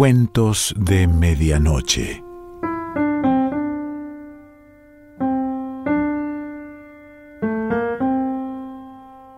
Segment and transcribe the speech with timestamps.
[0.00, 2.24] Cuentos de Medianoche.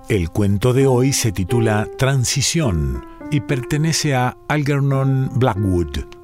[0.08, 6.21] El cuento de hoy se titula Transición y pertenece a Algernon Blackwood.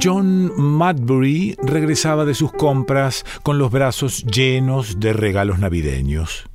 [0.00, 6.48] John Madbury regresaba de sus compras con los brazos llenos de regalos navideños.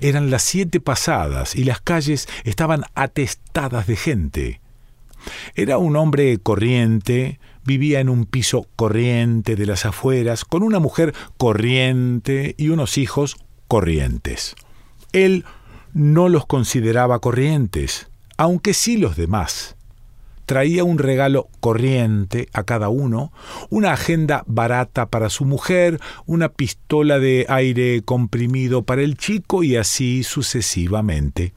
[0.00, 4.60] Eran las siete pasadas y las calles estaban atestadas de gente.
[5.54, 11.14] Era un hombre corriente, vivía en un piso corriente de las afueras, con una mujer
[11.38, 14.56] corriente y unos hijos corrientes.
[15.12, 15.44] Él
[15.94, 19.77] no los consideraba corrientes, aunque sí los demás
[20.48, 23.32] traía un regalo corriente a cada uno,
[23.68, 29.76] una agenda barata para su mujer, una pistola de aire comprimido para el chico y
[29.76, 31.52] así sucesivamente.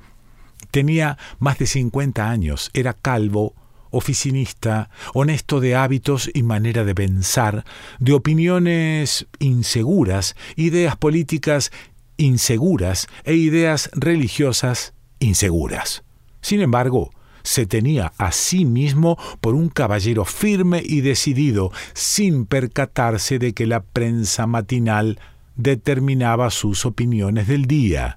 [0.72, 3.54] Tenía más de 50 años, era calvo,
[3.92, 7.64] oficinista, honesto de hábitos y manera de pensar,
[8.00, 11.72] de opiniones inseguras, ideas políticas
[12.18, 16.04] inseguras e ideas religiosas inseguras.
[16.42, 17.12] Sin embargo,
[17.44, 23.68] se tenía a sí mismo por un caballero firme y decidido, sin percatarse de que
[23.68, 25.20] la prensa matinal
[25.56, 28.16] determinaba sus opiniones del día,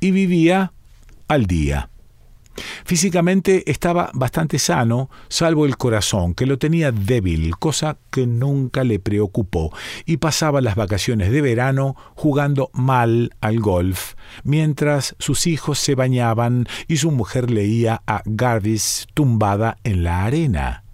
[0.00, 0.72] y vivía
[1.28, 1.89] al día.
[2.84, 8.98] Físicamente estaba bastante sano, salvo el corazón, que lo tenía débil, cosa que nunca le
[8.98, 9.72] preocupó,
[10.06, 16.66] y pasaba las vacaciones de verano jugando mal al golf, mientras sus hijos se bañaban
[16.88, 20.84] y su mujer leía a Garvis tumbada en la arena.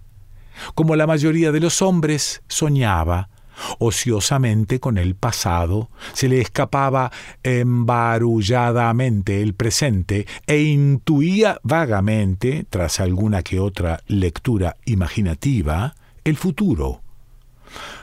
[0.73, 3.29] Como la mayoría de los hombres, soñaba,
[3.79, 7.11] ociosamente con el pasado, se le escapaba
[7.43, 17.01] embarulladamente el presente e intuía vagamente, tras alguna que otra lectura imaginativa, el futuro.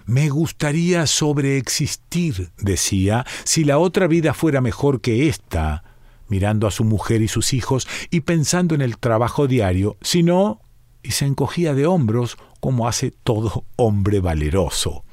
[0.06, 5.82] Me gustaría sobreexistir, decía, si la otra vida fuera mejor que esta,
[6.28, 10.60] mirando a su mujer y sus hijos y pensando en el trabajo diario, si no,
[11.02, 15.04] y se encogía de hombros como hace todo hombre valeroso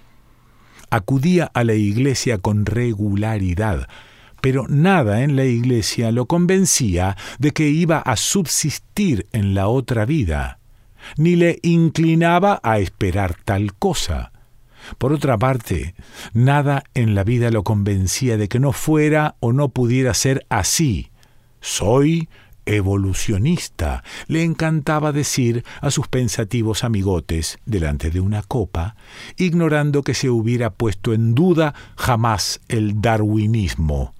[0.91, 3.87] acudía a la iglesia con regularidad,
[4.41, 10.05] pero nada en la iglesia lo convencía de que iba a subsistir en la otra
[10.05, 10.59] vida,
[11.17, 14.31] ni le inclinaba a esperar tal cosa.
[14.97, 15.95] Por otra parte,
[16.33, 21.11] nada en la vida lo convencía de que no fuera o no pudiera ser así.
[21.59, 22.29] Soy
[22.65, 28.95] evolucionista, le encantaba decir a sus pensativos amigotes delante de una copa,
[29.37, 34.13] ignorando que se hubiera puesto en duda jamás el darwinismo.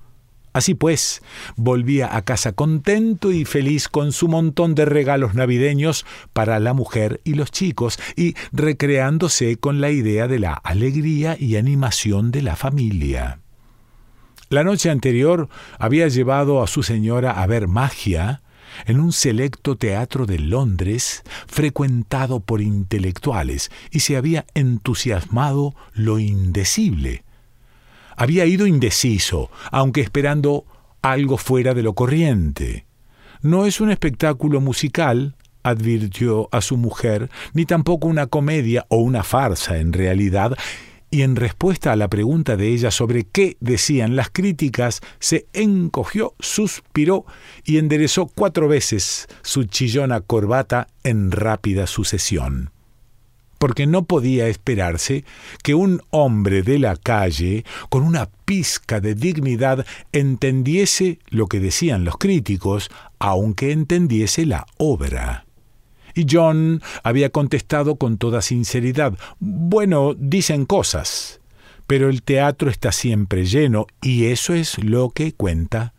[0.54, 1.22] Así pues,
[1.56, 7.22] volvía a casa contento y feliz con su montón de regalos navideños para la mujer
[7.24, 12.58] y los chicos, y recreándose con la idea de la alegría y animación de la
[12.58, 13.40] familia.
[14.52, 15.48] La noche anterior
[15.80, 18.42] había llevado a su señora a ver magia
[18.86, 27.24] en un selecto teatro de Londres frecuentado por intelectuales y se había entusiasmado lo indecible.
[28.18, 30.66] Había ido indeciso, aunque esperando
[31.02, 32.86] algo fuera de lo corriente.
[33.42, 39.24] No es un espectáculo musical, advirtió a su mujer, ni tampoco una comedia o una
[39.24, 40.58] farsa en realidad,
[41.12, 46.34] y en respuesta a la pregunta de ella sobre qué decían las críticas, se encogió,
[46.40, 47.26] suspiró
[47.66, 52.72] y enderezó cuatro veces su chillona corbata en rápida sucesión.
[53.60, 55.26] Porque no podía esperarse
[55.62, 62.06] que un hombre de la calle, con una pizca de dignidad, entendiese lo que decían
[62.06, 62.90] los críticos,
[63.20, 65.46] aunque entendiese la obra.
[66.14, 71.42] Y John había contestado con toda sinceridad, bueno, dicen cosas,
[71.88, 75.94] pero el teatro está siempre lleno y eso es lo que cuenta.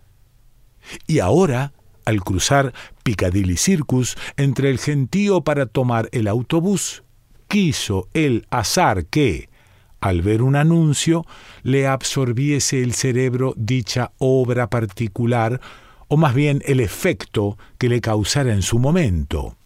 [1.07, 1.73] Y ahora,
[2.05, 2.73] al cruzar
[3.03, 7.05] Piccadilly Circus entre el gentío para tomar el autobús,
[7.49, 9.49] quiso el azar que,
[10.01, 11.27] al ver un anuncio,
[11.63, 15.61] le absorbiese el cerebro dicha obra particular,
[16.09, 19.57] o más bien el efecto que le causara en su momento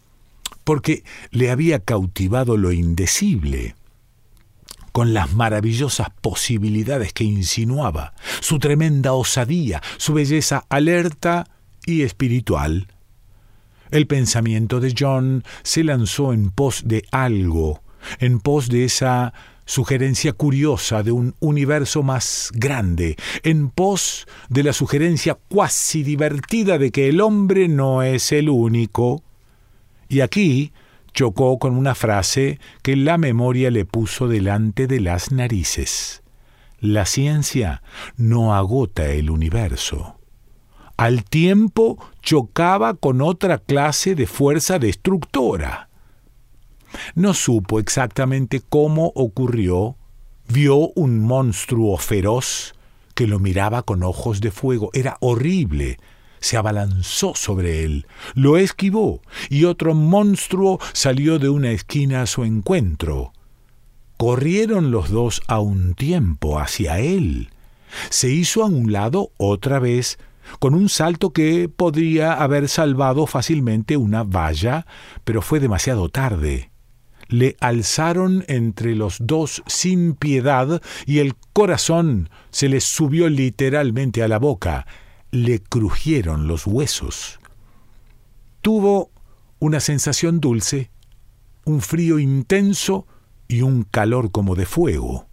[0.67, 3.77] porque le había cautivado lo indecible,
[4.91, 11.45] con las maravillosas posibilidades que insinuaba, su tremenda osadía, su belleza alerta
[11.85, 12.87] y espiritual.
[13.91, 17.81] El pensamiento de John se lanzó en pos de algo,
[18.19, 24.73] en pos de esa sugerencia curiosa de un universo más grande, en pos de la
[24.73, 29.23] sugerencia cuasi divertida de que el hombre no es el único.
[30.09, 30.73] Y aquí
[31.13, 36.21] chocó con una frase que la memoria le puso delante de las narices.
[36.79, 37.81] La ciencia
[38.17, 40.19] no agota el universo.
[40.95, 45.89] Al tiempo chocaba con otra clase de fuerza destructora.
[47.15, 49.95] No supo exactamente cómo ocurrió,
[50.47, 52.73] vio un monstruo feroz
[53.13, 54.91] que lo miraba con ojos de fuego.
[54.93, 55.97] Era horrible.
[56.47, 62.45] Se abalanzó sobre él, lo esquivó, y otro monstruo salió de una esquina a su
[62.45, 63.33] encuentro.
[64.15, 67.49] Corrieron los dos a un tiempo hacia él.
[68.09, 70.19] Se hizo a un lado otra vez,
[70.59, 74.85] con un salto que podría haber salvado fácilmente una valla,
[75.25, 76.71] pero fue demasiado tarde
[77.27, 84.29] le alzaron entre los dos sin piedad y el corazón se le subió literalmente a
[84.29, 84.87] la boca,
[85.31, 87.39] le crujieron los huesos.
[88.61, 89.11] Tuvo
[89.59, 90.91] una sensación dulce,
[91.65, 93.05] un frío intenso
[93.47, 95.27] y un calor como de fuego.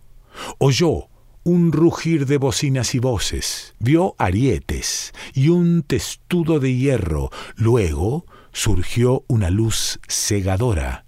[0.59, 1.09] Oyó
[1.45, 9.25] un rugir de bocinas y voces, vio arietes y un testudo de hierro, luego surgió
[9.29, 11.05] una luz cegadora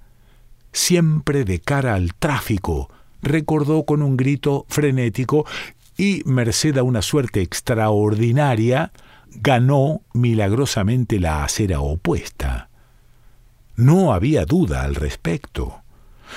[0.77, 2.91] siempre de cara al tráfico,
[3.23, 5.47] recordó con un grito frenético
[5.97, 8.93] y, merced a una suerte extraordinaria,
[9.31, 12.69] ganó milagrosamente la acera opuesta.
[13.77, 15.83] No había duda al respecto.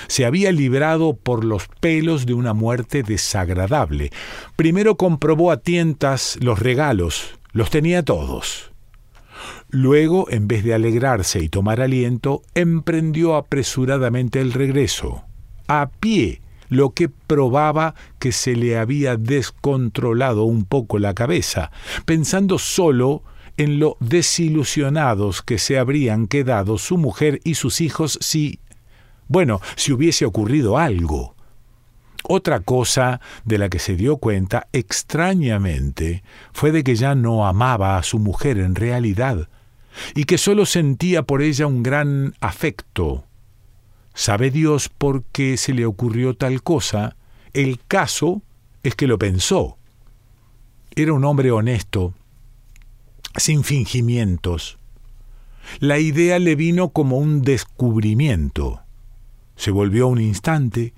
[0.06, 4.10] Se había librado por los pelos de una muerte desagradable.
[4.56, 8.70] Primero comprobó a tientas los regalos, los tenía todos.
[9.70, 15.22] Luego, en vez de alegrarse y tomar aliento, emprendió apresuradamente el regreso,
[15.66, 21.70] a pie, lo que probaba que se le había descontrolado un poco la cabeza,
[22.06, 23.22] pensando solo
[23.58, 28.60] en lo desilusionados que se habrían quedado su mujer y sus hijos si,
[29.28, 31.34] bueno, si hubiese ocurrido algo.
[32.22, 36.22] Otra cosa de la que se dio cuenta extrañamente
[36.52, 39.48] fue de que ya no amaba a su mujer en realidad,
[40.14, 43.24] y que sólo sentía por ella un gran afecto.
[44.14, 47.16] ¿Sabe Dios por qué se le ocurrió tal cosa?
[47.52, 48.42] El caso
[48.82, 49.76] es que lo pensó.
[50.94, 52.14] Era un hombre honesto,
[53.36, 54.78] sin fingimientos.
[55.78, 58.80] La idea le vino como un descubrimiento.
[59.56, 60.94] Se volvió un instante,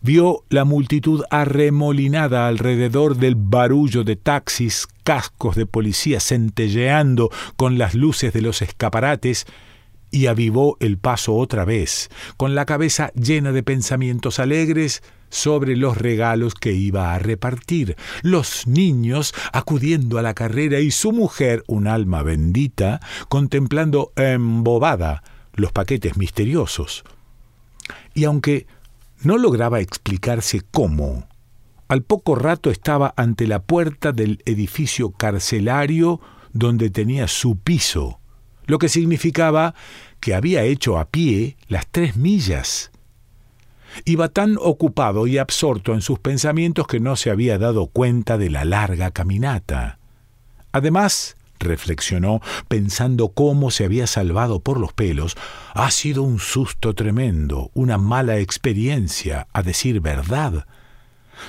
[0.00, 7.94] Vio la multitud arremolinada alrededor del barullo de taxis, cascos de policía centelleando con las
[7.94, 9.46] luces de los escaparates,
[10.16, 12.08] y avivó el paso otra vez,
[12.38, 18.66] con la cabeza llena de pensamientos alegres sobre los regalos que iba a repartir, los
[18.66, 25.22] niños acudiendo a la carrera y su mujer, un alma bendita, contemplando embobada
[25.52, 27.04] los paquetes misteriosos.
[28.14, 28.66] Y aunque
[29.20, 31.28] no lograba explicarse cómo.
[31.88, 36.22] Al poco rato estaba ante la puerta del edificio carcelario
[36.54, 38.18] donde tenía su piso,
[38.66, 39.74] lo que significaba
[40.20, 42.90] que había hecho a pie las tres millas.
[44.04, 48.50] Iba tan ocupado y absorto en sus pensamientos que no se había dado cuenta de
[48.50, 49.98] la larga caminata.
[50.72, 55.36] Además, reflexionó, pensando cómo se había salvado por los pelos,
[55.74, 60.66] ha sido un susto tremendo, una mala experiencia, a decir verdad.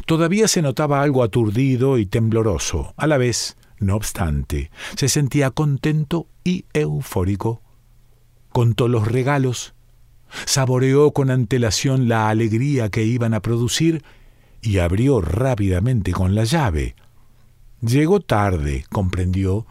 [0.05, 6.27] Todavía se notaba algo aturdido y tembloroso, a la vez, no obstante, se sentía contento
[6.43, 7.61] y eufórico.
[8.57, 9.75] Contó los regalos,
[10.47, 14.03] saboreó con antelación la alegría que iban a producir
[14.63, 16.95] y abrió rápidamente con la llave.
[17.81, 19.67] Llegó tarde, comprendió,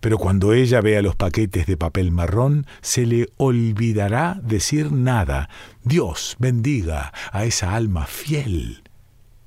[0.00, 5.48] pero cuando ella vea los paquetes de papel marrón, se le olvidará decir nada.
[5.84, 8.82] Dios bendiga a esa alma fiel.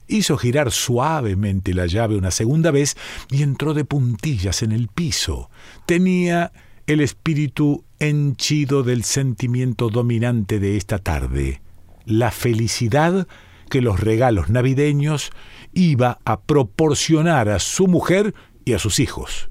[0.08, 2.96] Hizo girar suavemente la llave una segunda vez
[3.30, 5.50] y entró de puntillas en el piso.
[5.86, 6.54] Tenía
[6.88, 11.62] el espíritu henchido del sentimiento dominante de esta tarde,
[12.06, 13.28] la felicidad
[13.70, 15.32] que los regalos navideños
[15.74, 18.34] iba a proporcionar a su mujer
[18.66, 19.50] y a sus hijos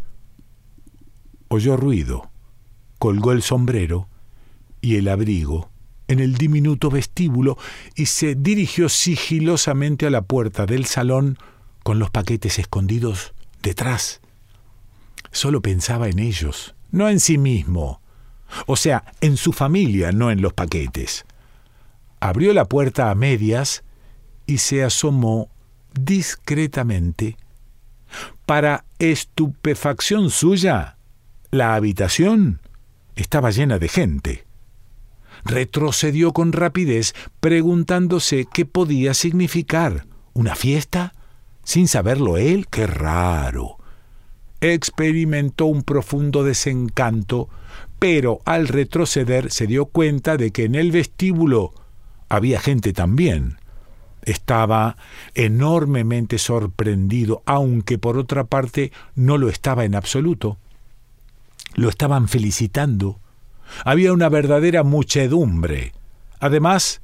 [1.48, 2.30] oyó ruido,
[2.98, 4.08] colgó el sombrero
[4.80, 5.70] y el abrigo
[6.06, 7.58] en el diminuto vestíbulo
[7.94, 11.36] y se dirigió sigilosamente a la puerta del salón
[11.82, 14.20] con los paquetes escondidos detrás.
[15.32, 18.00] Solo pensaba en ellos, no en sí mismo.
[18.66, 21.24] O sea, en su familia, no en los paquetes.
[22.20, 23.84] Abrió la puerta a medias
[24.46, 25.50] y se asomó
[25.94, 27.36] discretamente.
[28.46, 30.96] Para estupefacción suya,
[31.50, 32.60] la habitación
[33.16, 34.44] estaba llena de gente.
[35.44, 40.06] Retrocedió con rapidez preguntándose qué podía significar.
[40.32, 41.14] ¿Una fiesta?
[41.64, 43.76] Sin saberlo él, qué raro.
[44.60, 47.48] Experimentó un profundo desencanto,
[47.98, 51.72] pero al retroceder se dio cuenta de que en el vestíbulo
[52.28, 53.58] había gente también.
[54.22, 54.96] Estaba
[55.34, 60.58] enormemente sorprendido, aunque por otra parte no lo estaba en absoluto.
[61.74, 63.20] Lo estaban felicitando.
[63.84, 65.92] Había una verdadera muchedumbre.
[66.40, 67.00] Además,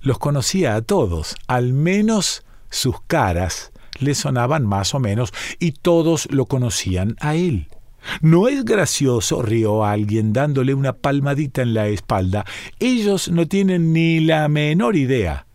[0.00, 6.28] los conocía a todos, al menos sus caras le sonaban más o menos y todos
[6.30, 7.68] lo conocían a él.
[8.20, 9.42] ¿No es gracioso?
[9.42, 12.44] rió alguien dándole una palmadita en la espalda.
[12.78, 15.46] Ellos no tienen ni la menor idea.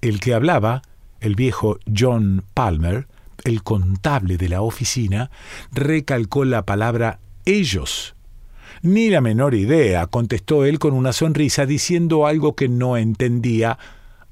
[0.00, 0.82] El que hablaba,
[1.20, 3.06] el viejo John Palmer,
[3.44, 5.30] el contable de la oficina,
[5.72, 8.14] recalcó la palabra ellos.
[8.82, 13.78] Ni la menor idea, contestó él con una sonrisa, diciendo algo que no entendía,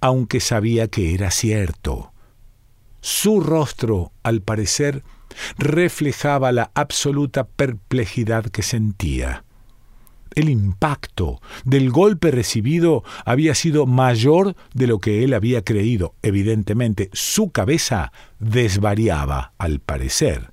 [0.00, 2.12] aunque sabía que era cierto.
[3.00, 5.04] Su rostro, al parecer,
[5.58, 9.44] reflejaba la absoluta perplejidad que sentía.
[10.34, 16.14] El impacto del golpe recibido había sido mayor de lo que él había creído.
[16.22, 20.52] Evidentemente, su cabeza desvariaba, al parecer.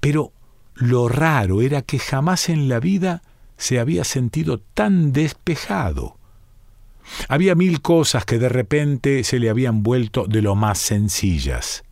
[0.00, 0.32] Pero
[0.74, 3.22] lo raro era que jamás en la vida
[3.56, 6.16] se había sentido tan despejado.
[7.28, 11.84] Había mil cosas que de repente se le habían vuelto de lo más sencillas.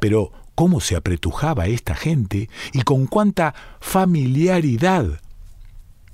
[0.00, 5.20] Pero cómo se apretujaba esta gente y con cuánta familiaridad.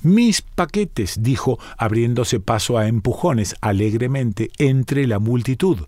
[0.03, 5.87] Mis paquetes, dijo, abriéndose paso a empujones alegremente entre la multitud.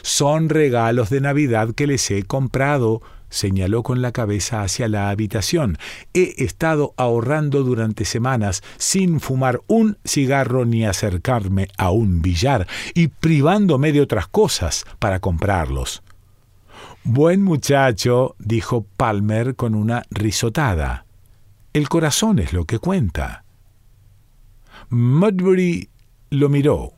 [0.00, 5.76] Son regalos de Navidad que les he comprado señaló con la cabeza hacia la habitación.
[6.14, 13.08] He estado ahorrando durante semanas sin fumar un cigarro ni acercarme a un billar y
[13.08, 16.02] privándome de otras cosas para comprarlos.
[17.04, 21.06] Buen muchacho, dijo Palmer con una risotada.
[21.72, 23.44] El corazón es lo que cuenta.
[24.88, 25.88] Mudbury
[26.30, 26.92] lo miró.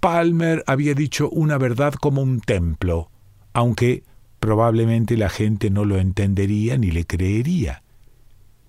[0.00, 3.10] Palmer había dicho una verdad como un templo,
[3.52, 4.04] aunque
[4.46, 7.82] Probablemente la gente no lo entendería ni le creería.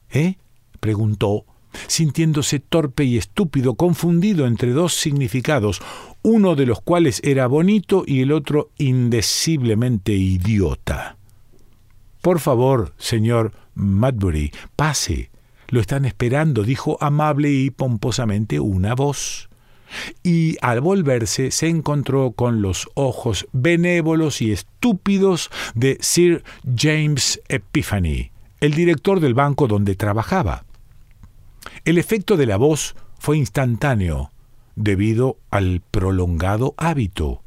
[0.09, 0.37] ¿Eh?
[0.79, 1.45] preguntó,
[1.87, 5.81] sintiéndose torpe y estúpido, confundido entre dos significados,
[6.27, 11.15] uno de los cuales era bonito y el otro indeciblemente idiota.
[12.21, 15.31] Por favor, señor Madbury, pase.
[15.69, 19.47] Lo están esperando, dijo amable y pomposamente una voz
[20.21, 26.43] y al volverse se encontró con los ojos benévolos y estúpidos de Sir
[26.75, 30.65] James Epiphany, el director del banco donde trabajaba.
[31.85, 34.33] El efecto de la voz fue instantáneo,
[34.77, 37.43] debido al prolongado hábito.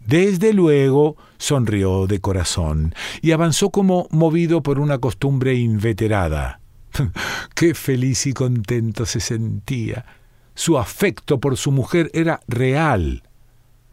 [0.00, 6.60] Desde luego sonrió de corazón y avanzó como movido por una costumbre inveterada.
[7.54, 10.06] Qué feliz y contento se sentía.
[10.54, 13.22] Su afecto por su mujer era real.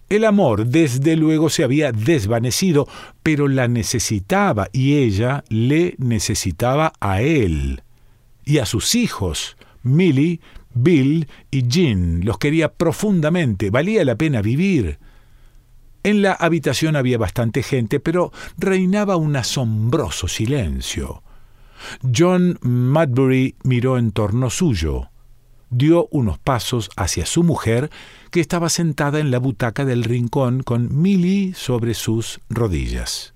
[0.10, 2.88] El amor, desde luego, se había desvanecido,
[3.24, 7.82] pero la necesitaba y ella le necesitaba a él.
[8.44, 10.42] Y a sus hijos, Millie,
[10.74, 15.00] Bill y Jean, los quería profundamente, valía la pena vivir.
[16.04, 21.24] En la habitación había bastante gente, pero reinaba un asombroso silencio.
[22.16, 25.12] John Madbury miró en torno suyo
[25.72, 27.90] dio unos pasos hacia su mujer,
[28.30, 33.34] que estaba sentada en la butaca del rincón con Milly sobre sus rodillas.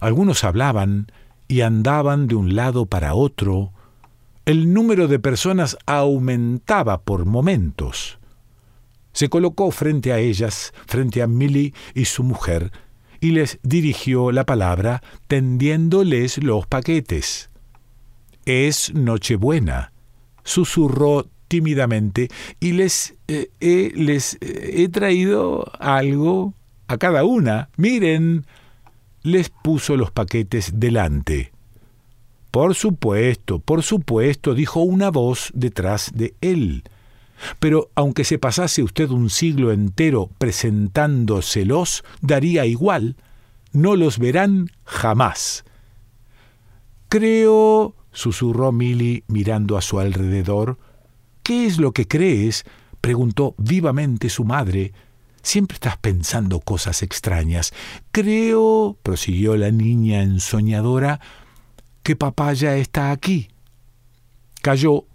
[0.00, 1.12] Algunos hablaban
[1.46, 3.72] y andaban de un lado para otro.
[4.44, 8.18] El número de personas aumentaba por momentos.
[9.12, 12.72] Se colocó frente a ellas, frente a Milly y su mujer,
[13.20, 17.50] y les dirigió la palabra tendiéndoles los paquetes.
[18.44, 19.92] Es Nochebuena,
[20.42, 23.92] susurró tímidamente y les, eh, eh,
[24.40, 26.54] he traído algo
[26.88, 27.68] a cada una.
[27.76, 28.44] Miren,
[29.22, 31.51] les puso los paquetes delante.
[32.52, 36.84] Por supuesto, por supuesto, dijo una voz detrás de él.
[37.58, 43.16] Pero aunque se pasase usted un siglo entero presentándoselos, daría igual.
[43.72, 45.64] No los verán jamás.
[47.08, 50.78] Creo, susurró Milly mirando a su alrededor,
[51.42, 52.64] ¿Qué es lo que crees?
[53.00, 54.92] preguntó vivamente su madre.
[55.42, 57.72] Siempre estás pensando cosas extrañas.
[58.12, 61.18] Creo, prosiguió la niña ensoñadora,
[62.02, 63.48] que papá ya está aquí.
[64.62, 65.06] Cayó,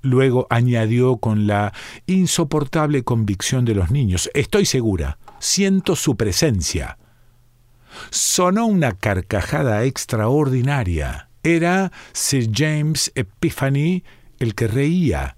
[0.00, 1.72] luego añadió con la
[2.06, 4.30] insoportable convicción de los niños.
[4.34, 6.98] Estoy segura, siento su presencia.
[8.10, 11.28] Sonó una carcajada extraordinaria.
[11.42, 14.04] Era Sir James Epiphany
[14.38, 15.36] el que reía.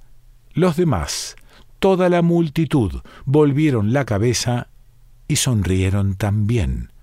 [0.52, 1.36] Los demás,
[1.78, 4.68] toda la multitud, volvieron la cabeza
[5.26, 6.93] y sonrieron también.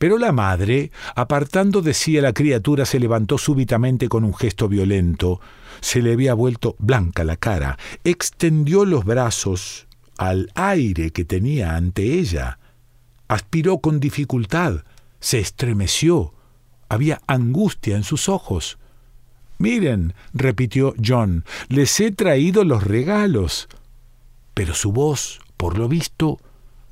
[0.00, 4.66] Pero la madre, apartando de sí a la criatura, se levantó súbitamente con un gesto
[4.66, 5.42] violento.
[5.82, 12.18] Se le había vuelto blanca la cara, extendió los brazos al aire que tenía ante
[12.18, 12.58] ella,
[13.28, 14.84] aspiró con dificultad,
[15.20, 16.32] se estremeció,
[16.88, 18.78] había angustia en sus ojos.
[19.58, 23.68] Miren, repitió John, les he traído los regalos.
[24.54, 26.38] Pero su voz, por lo visto,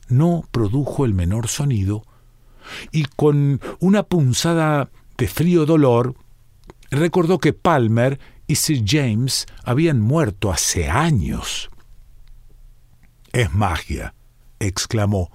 [0.08, 2.02] no produjo el menor sonido,
[2.92, 6.14] y con una punzada de frío dolor,
[6.90, 11.70] recordó que Palmer y Sir James habían muerto hace años.
[13.32, 14.14] Es magia,
[14.58, 15.30] exclamó.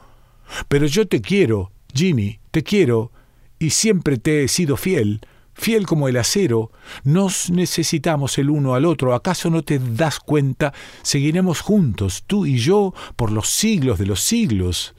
[0.67, 3.11] Pero yo te quiero, Jimmy, te quiero,
[3.59, 5.21] y siempre te he sido fiel,
[5.53, 6.71] fiel como el acero.
[7.03, 9.13] Nos necesitamos el uno al otro.
[9.13, 10.73] ¿Acaso no te das cuenta?
[11.01, 14.95] Seguiremos juntos, tú y yo, por los siglos de los siglos.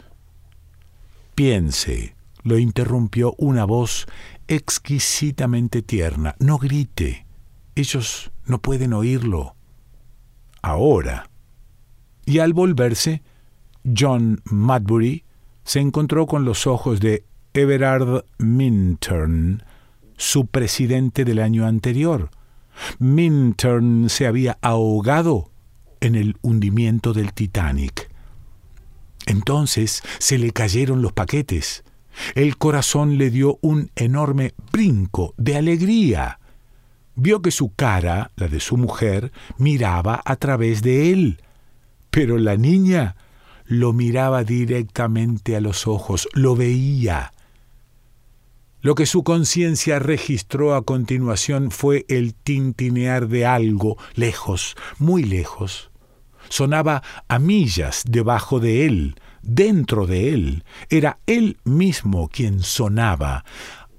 [1.34, 2.13] Piense,
[2.44, 4.06] lo interrumpió una voz
[4.46, 6.36] exquisitamente tierna.
[6.38, 7.26] No grite.
[7.74, 9.56] Ellos no pueden oírlo.
[10.62, 11.28] Ahora.
[12.26, 13.22] Y al volverse,
[13.84, 15.24] John Madbury
[15.64, 17.24] se encontró con los ojos de
[17.54, 19.62] Everard Minturn,
[20.16, 22.30] su presidente del año anterior.
[22.98, 25.50] Minturn se había ahogado
[26.00, 28.10] en el hundimiento del Titanic.
[29.26, 31.84] Entonces se le cayeron los paquetes.
[32.34, 36.38] El corazón le dio un enorme brinco de alegría.
[37.16, 41.42] Vio que su cara, la de su mujer, miraba a través de él.
[42.10, 43.16] Pero la niña
[43.66, 47.32] lo miraba directamente a los ojos, lo veía.
[48.80, 55.90] Lo que su conciencia registró a continuación fue el tintinear de algo lejos, muy lejos.
[56.50, 59.16] Sonaba a millas debajo de él,
[59.46, 60.64] dentro de él.
[60.88, 63.44] Era él mismo quien sonaba,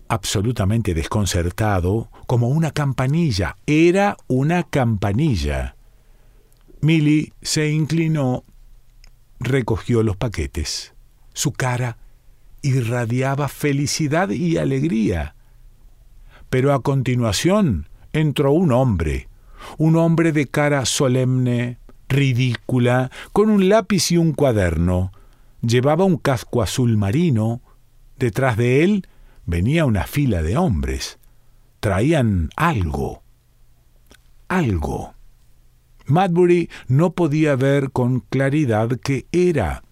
[0.08, 3.58] absolutamente desconcertado, como una campanilla.
[3.66, 5.76] Era una campanilla.
[6.82, 8.44] Milly se inclinó,
[9.40, 10.94] recogió los paquetes.
[11.34, 11.98] Su cara
[12.62, 15.36] irradiaba felicidad y alegría.
[16.50, 19.28] Pero a continuación entró un hombre,
[19.78, 21.78] un hombre de cara solemne,
[22.08, 25.12] ridícula, con un lápiz y un cuaderno.
[25.66, 27.62] Llevaba un casco azul marino.
[28.18, 29.08] Detrás de él
[29.46, 31.18] venía una fila de hombres.
[31.80, 33.24] Traían algo.
[34.48, 35.16] Algo.
[36.06, 39.84] Madbury no podía ver con claridad qué era.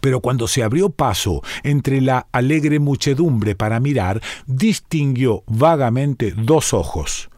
[0.00, 7.30] Pero cuando se abrió paso entre la alegre muchedumbre para mirar, distinguió vagamente dos ojos,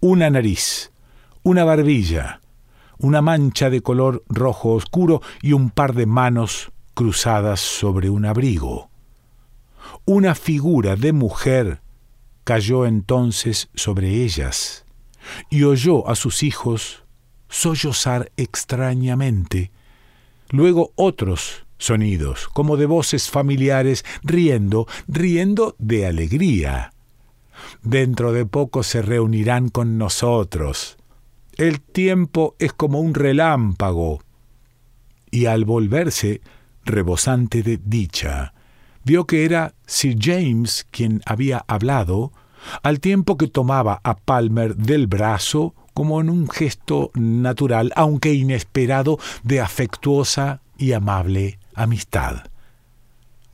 [0.00, 0.92] una nariz,
[1.42, 2.41] una barbilla,
[3.02, 8.88] una mancha de color rojo oscuro y un par de manos cruzadas sobre un abrigo.
[10.04, 11.80] Una figura de mujer
[12.44, 14.84] cayó entonces sobre ellas
[15.50, 17.02] y oyó a sus hijos
[17.48, 19.70] sollozar extrañamente,
[20.48, 26.92] luego otros sonidos, como de voces familiares, riendo, riendo de alegría.
[27.82, 30.96] Dentro de poco se reunirán con nosotros,
[31.56, 34.20] el tiempo es como un relámpago.
[35.30, 36.40] Y al volverse,
[36.84, 38.54] rebosante de dicha,
[39.04, 42.32] vio que era Sir James quien había hablado,
[42.82, 49.18] al tiempo que tomaba a Palmer del brazo como en un gesto natural, aunque inesperado,
[49.42, 52.44] de afectuosa y amable amistad.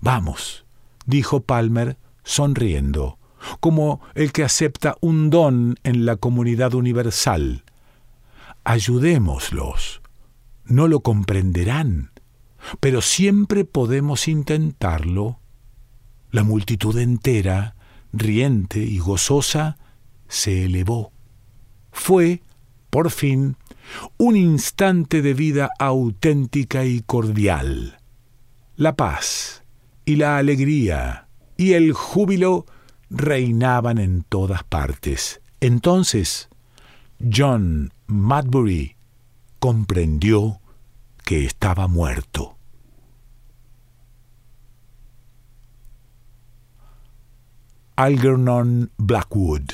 [0.01, 0.65] Vamos,
[1.07, 3.19] dijo Palmer, sonriendo,
[3.61, 7.65] como el que acepta un don en la comunidad universal
[8.69, 10.03] ayudémoslos.
[10.67, 12.11] No lo comprenderán,
[12.81, 15.41] pero siempre podemos intentarlo.
[16.31, 17.77] La multitud entera,
[18.13, 19.79] riente y gozosa,
[20.29, 21.13] se elevó.
[21.93, 22.43] Fue,
[22.91, 23.57] por fin,
[24.19, 27.99] un instante de vida auténtica y cordial.
[28.77, 29.65] La paz
[30.05, 32.67] y la alegría y el júbilo
[33.09, 35.41] reinaban en todas partes.
[35.59, 36.51] Entonces,
[37.19, 38.97] John Madbury
[39.59, 40.63] comprendió
[41.27, 42.57] que estaba muerto.
[47.97, 49.73] Algernon Blackwood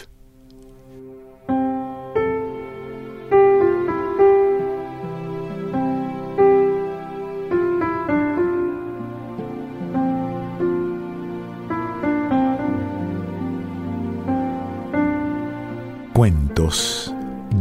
[16.14, 17.13] Cuentos